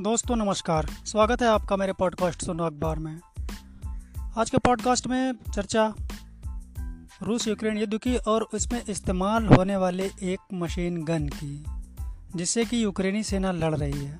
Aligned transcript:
दोस्तों, 0.00 0.36
नमस्कार। 0.36 0.86
स्वागत 1.06 1.42
है 1.42 1.48
आपका 1.48 1.76
मेरे 1.76 1.92
पॉडकास्ट 1.92 2.44
सुनो 2.44 2.64
अखबार 2.64 2.98
में। 2.98 3.20
आज 4.38 4.50
के 4.50 4.58
पॉडकास्ट 4.58 5.06
में 5.06 5.32
चर्चा 5.54 5.94
रूस 7.22 7.48
यूक्रेन 7.48 7.78
युद्ध 7.78 7.98
की 7.98 8.16
और 8.16 8.42
उसमें 8.42 8.84
इस्तेमाल 8.84 9.46
होने 9.46 9.76
वाले 9.76 10.10
एक 10.22 10.38
मशीन 10.54 11.04
गन 11.04 11.28
की, 11.28 11.64
जिससे 12.36 12.64
कि 12.64 12.84
यूक्रेनी 12.84 13.22
सेना 13.22 13.52
लड़ 13.52 13.74
रही 13.74 14.04
है। 14.04 14.18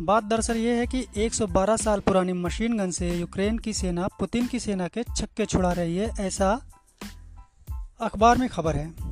बात 0.00 0.24
दरअसल 0.24 0.56
ये 0.56 0.78
है 0.78 0.86
कि 0.86 1.06
112 1.16 1.76
साल 1.76 2.00
पुरानी 2.00 2.32
मशीन 2.32 2.78
गन 2.78 2.90
से 2.90 3.18
यूक्रेन 3.18 3.58
की 3.58 3.72
सेना, 3.72 4.08
पुतिन 4.18 4.46
की 4.46 4.60
सेना 4.60 4.88
के 4.88 5.02
छक्के 5.02 5.46
छुड़ा 5.46 5.72
रही 5.72 5.96
है, 5.96 6.10
ऐसा 6.20 6.60
अखबार 8.00 8.38
में 8.38 8.48
खबर 8.48 8.76
है। 8.76 9.05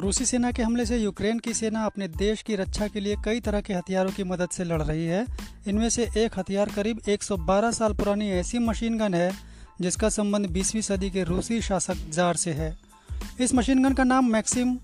रूसी 0.00 0.24
सेना 0.24 0.50
के 0.52 0.62
हमले 0.62 0.86
से 0.86 0.98
यूक्रेन 0.98 1.38
की 1.38 1.54
सेना 1.54 1.84
अपने 1.84 2.08
देश 2.08 2.42
की 2.42 2.56
रक्षा 2.56 2.88
के 2.88 3.00
लिए 3.00 3.16
कई 3.24 3.40
तरह 3.40 3.60
के 3.60 3.74
हथियारों 3.74 4.10
की 4.10 4.24
मदद 4.24 4.48
से 4.48 4.64
लड़ 4.64 4.82
रही 4.82 5.06
है। 5.06 5.26
इनमें 5.68 5.90
से 5.90 6.08
एक 6.16 6.38
हथियार 6.38 6.68
करीब 6.68 7.00
112 7.08 7.70
साल 7.70 7.92
पुरानी 7.92 8.30
ऐसी 8.30 8.58
मशीन 8.58 8.98
गन 8.98 9.14
है, 9.14 9.32
जिसका 9.80 10.08
संबंध 10.08 10.46
20वीं 10.46 10.82
सदी 10.82 11.10
के 11.10 11.24
रूसी 11.24 11.60
शासक 11.60 11.94
जार 12.10 12.36
से 12.36 12.52
है। 12.52 12.78
इस 13.40 13.54
मशीन 13.54 13.82
गन 13.82 13.94
का 13.94 14.04
नाम 14.04 14.32
मैक्सिम 14.32 14.78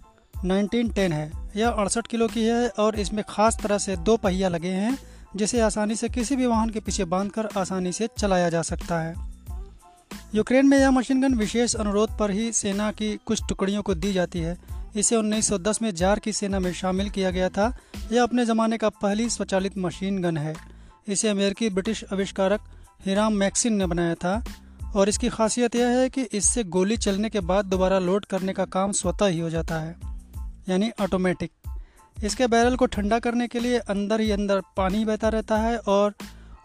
1910 0.45 1.13
है। 1.13 1.33
यह 1.57 1.69
अड़सठ 1.69 2.07
किलो 2.07 2.29
की 2.29 2.45
है 2.45 2.69
और 2.69 3.01
इसमें 3.01 3.25
खास 3.29 3.59
तरह 3.63 3.79
से 3.79 3.97
दो 3.97 4.17
पहिया 4.17 4.49
लगे 4.49 4.69
हैं, 4.69 4.99
जिसे 5.37 5.61
आसानी 5.61 5.97
से 5.97 6.09
किसी 6.09 6.37
भी 6.37 6.47
वाहन 6.47 6.71
के 6.71 6.81
पीछे 6.81 7.05
बांधकर 7.05 7.49
आसानी 7.57 7.93
से 7.93 8.09
चलाया 8.19 8.49
जा 8.49 8.63
सकता 8.63 9.01
है। 9.01 9.15
यूक्रेन 10.35 10.67
में 10.67 10.79
यह 10.79 10.91
मशीन 10.91 11.23
गन 11.23 11.35
विशेष 11.35 11.75
अनुरोध 11.75 12.19
पर 12.19 12.31
ही 12.31 12.53
सेना 12.53 12.93
की 12.93 13.19
कुछ 13.27 13.43
टुकड़ियों 13.49 13.83
को 13.83 13.95
दी 13.95 14.13
जाती 14.13 14.39
है 14.39 14.76
इसे 14.97 15.17
1910 15.17 15.81
में 15.83 15.95
जार 15.95 16.19
की 16.19 16.33
सेना 16.33 16.59
में 16.59 16.73
शामिल 16.73 17.09
किया 17.11 17.31
गया 17.31 17.49
था। 17.49 17.73
यह 18.13 18.23
अपने 18.23 18.45
ज़माने 18.45 18.79
का 18.79 18.89
पहली 18.89 19.29
स्वचालित 19.31 19.77
मशीन 19.79 20.23
गन 20.23 20.37
है। 20.37 20.55
इसे 21.09 21.29
अमेरिकी 21.29 21.69
ब्रिटिश 21.71 22.05
आविष्कारक 22.13 22.61
हिराम 23.05 23.33
मैक्सिन 23.33 23.75
ने 23.75 23.87
बनाया 23.87 24.15
था 24.15 24.43
और 24.97 25.09
इसकी 25.09 25.29
खासियत 25.29 25.77
यह 25.77 25.89
है 25.89 26.09
कि 26.11 26.23
इससे 26.33 26.65
गोली 26.67 26.97
चलने 26.97 27.31
के 27.31 27.41
बाद 27.43 27.65
दोबारा 27.65 27.99
लोड 27.99 28.25
करने 28.25 28.53
का 28.53 28.65
काम 28.65 28.93
स्वतः 28.93 29.27
ही 29.27 29.41
हो 29.41 29.51
जाता 29.51 29.79
है, 29.79 29.97
यानी 30.69 30.91
ऑटोमेटिक 31.01 31.51
इसके 32.17 32.47
बैरल 32.47 32.77
को 32.77 32.87
ठंडा 32.87 33.19
करने 33.19 33.49
के 33.49 33.61
लिए 33.61 33.79
अंदर 33.79 34.21
ही 34.21 34.31
अंदर 34.31 34.61
पानी 34.77 35.05
बहता 35.05 35.29
रहता 35.29 35.59
है 35.59 35.77
और 35.79 36.15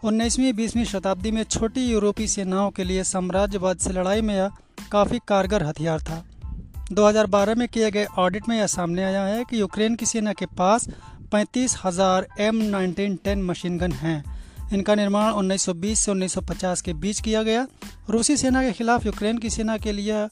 19वीं 0.04 0.52
20वीं 0.52 0.84
शताब्दी 0.84 1.30
में 1.30 1.42
छोटी 1.44 1.86
यूरोपीय 1.86 2.26
सेनाओं 2.26 2.70
के 2.70 2.84
लिए 2.84 3.04
साम्राज्यवाद 3.04 3.78
से 3.78 3.92
लड़ाई 3.92 4.20
में 4.20 4.34
यह 4.34 4.50
काफ़ी 4.92 5.18
कारगर 5.28 5.62
हथियार 5.62 6.00
था। 6.00 6.24
2012 6.92 7.56
में 7.56 7.68
किए 7.68 7.90
गए 7.90 8.04
ऑडिट 8.18 8.48
में 8.48 8.56
यह 8.56 8.66
सामने 8.66 9.04
आया 9.04 9.24
है 9.24 9.44
कि 9.44 9.60
यूक्रेन 9.60 9.94
की 9.94 10.06
सेना 10.06 10.32
के 10.32 10.46
पास 10.46 10.88
पैंतीस 11.32 11.76
हज़ार 11.84 12.26
M 12.40 12.56
nineteen 12.62 13.16
ten 13.16 13.42
machine 13.42 13.78
gun 13.78 13.92
हैं। 13.92 14.24
इनका 14.72 14.94
निर्माण 14.94 15.32
1920 15.32 16.00
से 16.00 16.10
1950 16.12 16.80
के 16.80 16.92
बीच 16.92 17.20
किया 17.20 17.42
गया। 17.42 17.66
रूसी 18.10 18.36
सेना 18.36 18.62
के 18.62 18.72
खिलाफ 18.72 19.06
यूक्रेन 19.06 19.38
की 19.38 19.50
सेना 19.50 19.76
के 19.78 19.92
लिए 19.92 20.26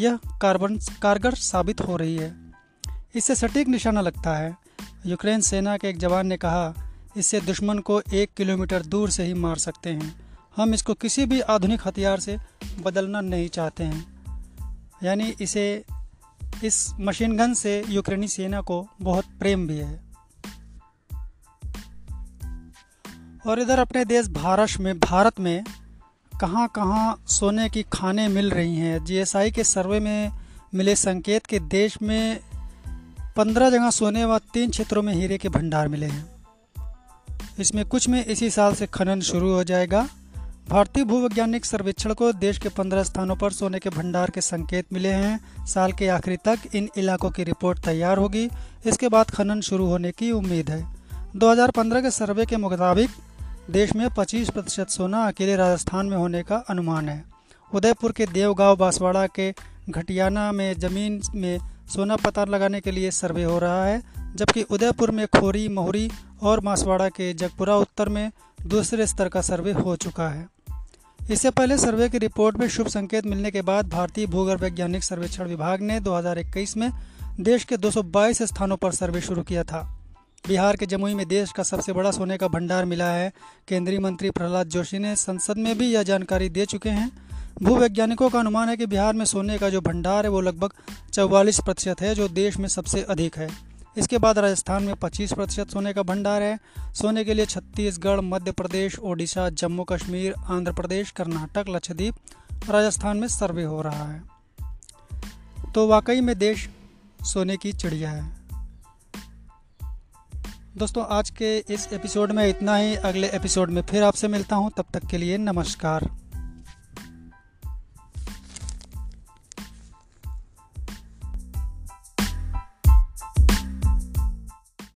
यह 0.00 0.18
कार्बन, 0.42 0.78
कारगर 1.02 1.34
साबित 1.34 1.80
हो 1.80 1.96
रही 1.96 2.16
है। 2.16 2.34
इससे 3.14 3.34
सटीक 3.34 3.68
निशाना 3.68 4.00
लगता 4.00 4.36
है। 4.36 4.56
यूक्रेन 5.06 5.40
सेना 5.40 5.76
के 5.76 5.88
एक 5.88 5.98
जवान 5.98 6.26
ने 6.26 6.36
कहा, 6.36 6.74
इससे 7.16 7.40
दुश्मन 7.40 7.78
को 7.78 8.00
एक 8.14 8.30
किलोमीटर 8.36 8.82
दूर 8.82 9.10
से 9.10 9.24
ही 9.24 9.34
मार 9.34 9.56
सकते 9.56 9.90
हैं। 9.90 10.14
हम 10.56 10.74
इसको 10.74 10.94
किसी 10.94 11.26
भी 11.26 11.40
आधुनिक 11.40 11.86
हथियार 11.86 12.20
से 12.20 12.38
बदलना 12.82 13.20
नहीं 13.20 13.48
चाहते 13.48 13.84
हैं। 13.84 14.04
यानी 15.02 15.34
इसे 15.40 15.84
इस 16.64 16.94
मशीन 17.00 17.36
गन 17.36 17.54
से 17.54 17.84
यूक्रेनी 17.88 18.28
सेना 18.28 18.60
को 18.60 18.88
बहुत 19.00 19.24
प्रेम 19.24 19.66
भी 19.66 19.76
है। 19.76 20.00
और 23.46 23.60
इधर 23.60 23.78
अपने 23.78 24.04
देश 24.04 24.28
भारत 24.28 24.68
में 24.80 24.98
भारत 24.98 25.40
में 25.40 25.64
कहाँ 26.40 26.68
कहाँ 26.68 27.24
सोने 27.26 27.68
की 27.68 27.82
खाने 27.92 28.28
मिल 28.28 28.50
रही 28.50 28.76
हैं? 28.76 29.04
जीएसआई 29.04 29.50
के 29.50 29.64
सर्वे 29.64 30.00
में 30.00 30.32
मिले 30.74 30.96
संकेत 30.96 31.46
के 31.46 31.58
देश 31.58 32.02
में 32.02 32.40
पंद्रह 33.36 33.70
जगह 33.70 33.90
सोने 33.90 34.24
व 34.24 34.38
तीन 34.38 34.70
क्षेत्रों 34.70 35.02
में 35.02 35.14
हीरे 35.14 35.38
के 35.38 35.48
भंडार 35.48 35.88
मिले 35.88 36.06
हैं। 36.06 36.36
इसमें 37.58 37.84
कुछ 37.84 38.08
में 38.08 38.24
इसी 38.24 38.50
साल 38.50 38.74
से 38.74 38.86
खनन 38.86 39.20
शुरू 39.20 39.52
हो 39.52 39.64
जाएगा। 39.64 40.08
भारतीय 40.68 41.04
भूवैज्ञानिक 41.04 41.64
सर्वेक्षण 41.64 42.14
को 42.14 42.32
देश 42.32 42.58
के 42.58 42.68
पंद्रह 42.68 43.02
स्थानों 43.02 43.36
पर 43.36 43.52
सोने 43.52 43.78
के 43.78 43.90
भंडार 43.90 44.30
के 44.30 44.40
संकेत 44.40 44.86
मिले 44.92 45.08
हैं। 45.08 45.66
साल 45.66 45.92
के 45.92 46.08
आखिरी 46.08 46.36
तक 46.36 46.58
इन 46.74 46.88
इलाकों 46.96 47.30
की 47.30 47.44
रिपोर्ट 47.44 47.78
तैयार 47.78 48.18
होगी। 48.18 48.50
इसके 48.86 49.08
बाद 49.08 49.30
खनन 49.30 49.60
शुरू 49.60 49.86
होने 49.86 50.10
की 50.10 50.32
उम्मीद 50.32 50.70
है। 50.70 50.86
2015 51.36 52.00
के 52.00 52.10
सर्वे 52.10 52.46
के 52.46 52.56
मुताबिक 52.56 53.10
देश 53.70 53.94
में 53.94 54.08
25 54.14 54.50
प्रतिशत 54.50 54.88
सोना 54.88 55.28
अकेले 55.28 55.56
राजस्थान 55.56 56.06
में 56.06 56.16
होने 56.16 56.42
का 56.42 56.56
अनुमान 56.56 57.08
है। 57.08 57.24
उदयपुर 57.74 58.12
के 58.12 58.26
देवगांव, 58.26 58.76
बांसवाड़ा 58.76 59.26
के 59.26 59.54
घटियाना 59.90 60.52
में 60.52 60.74
ज़मीन 60.78 61.20
में 61.34 61.58
सोना 61.94 62.16
पता 62.16 62.44
लगाने 62.44 62.80
के 62.80 62.90
लिए 62.90 63.10
सर्वे 63.10 63.44
हो 63.44 63.58
रहा 63.58 63.84
है, 63.84 64.02
जबकि 64.34 64.62
उदयपुर 64.62 65.10
में 65.10 65.26
खोरी, 65.26 65.68
मोहरी 65.68 66.10
और 66.42 66.60
बांसवाड़ा 66.60 67.08
के 67.08 67.34
जगपुरा 67.34 67.76
उत्तर 67.76 68.08
में 68.08 68.32
दूसरे 68.66 69.06
स्तर 69.06 69.28
का 69.28 69.40
सर्वे 69.40 69.72
हो 69.72 69.96
चुका 69.96 70.28
है। 70.28 70.55
इससे 71.30 71.50
पहले 71.50 71.78
सर्वे 71.78 72.08
की 72.08 72.18
रिपोर्ट 72.18 72.56
में 72.56 72.68
शुभ 72.68 72.88
संकेत 72.88 73.26
मिलने 73.26 73.50
के 73.50 73.62
बाद 73.62 73.88
भारतीय 73.88 74.26
भूगर्भ 74.26 74.60
वैज्ञानिक 74.60 75.04
सर्वेक्षण 75.04 75.44
विभाग 75.44 75.80
ने 75.80 76.00
2021 76.00 76.76
में 76.76 76.92
देश 77.40 77.64
के 77.64 77.76
222 77.76 78.42
स्थानों 78.42 78.76
पर 78.76 78.92
सर्वे 78.92 79.20
शुरू 79.20 79.42
किया 79.42 79.64
था। 79.64 79.98
बिहार 80.48 80.76
के 80.76 80.86
जमुई 80.86 81.14
में 81.14 81.28
देश 81.28 81.52
का 81.52 81.62
सबसे 81.62 81.92
बड़ा 81.92 82.10
सोने 82.10 82.36
का 82.36 82.48
भंडार 82.48 82.84
मिला 82.84 83.08
है। 83.08 83.32
केंद्रीय 83.68 83.98
मंत्री 83.98 84.30
प्रहलाद 84.30 84.66
जोशी 84.66 84.98
ने 84.98 85.16
संसद 85.16 85.56
में 85.56 85.78
भी 85.78 85.86
यह 85.86 86.02
जानकारी 86.02 86.48
दे 86.48 86.66
चुके 86.66 86.88
हैं। 86.88 87.12
भूवैज्ञानिकों 87.62 88.30
का 88.30 88.40
अनुमान 88.40 88.68
है 88.68 88.76
कि 88.76 88.86
बिहार 88.86 89.14
में 89.14 89.24
सोने 89.24 89.58
का 89.58 89.70
जो 89.70 89.80
भंडार 89.80 90.24
है, 90.24 90.30
वो 90.30 90.40
लगभग 90.40 90.72
चौवालीस 91.12 91.60
प्रतिशत 91.60 92.00
है, 92.00 92.14
जो 92.14 92.28
देश 92.28 92.56
में 92.56 92.68
सबसे 92.68 93.02
अधिक 93.02 93.36
है। 93.36 93.65
इसके 93.96 94.18
बाद 94.18 94.38
राजस्थान 94.38 94.82
में 94.82 94.96
25 94.96 95.32
प्रतिशत 95.32 95.70
सोने 95.70 95.92
का 95.92 96.02
भंडार 96.02 96.42
है। 96.42 96.58
सोने 96.94 97.24
के 97.24 97.34
लिए 97.34 97.46
छत्तीसगढ़, 97.46 98.20
मध्य 98.20 98.52
प्रदेश, 98.52 98.98
ओडिशा, 98.98 99.50
जम्मू 99.50 99.84
कश्मीर, 99.84 100.34
आंध्र 100.46 100.72
प्रदेश, 100.72 101.10
कर्नाटक, 101.10 101.64
लक्षद्वीप, 101.68 102.14
राजस्थान 102.70 103.16
में 103.16 103.28
सर्वे 103.28 103.64
हो 103.64 103.82
रहा 103.82 104.12
है। 104.12 104.22
तो 105.74 105.88
वाकई 105.88 106.20
में 106.20 106.38
देश 106.38 106.70
सोने 107.22 107.56
की 107.56 107.72
चिड़िया 107.72 108.10
है। 108.10 108.36
दोस्तों, 110.76 111.06
आज 111.10 111.30
के 111.30 111.58
इस 111.58 111.88
एपिसोड 111.92 112.32
में 112.32 112.48
इतना 112.48 112.76
ही। 112.76 112.94
अगले 112.94 113.28
एपिसोड 113.28 113.70
में 113.70 113.82
फिर 113.82 114.02
आपसे 114.02 114.28
मिलता 114.28 114.56
हूँ। 114.56 114.70
तब 114.76 114.84
तक 114.94 115.06
के 115.06 115.18
लिए 115.18 115.38
नमस्कार। 115.38 116.25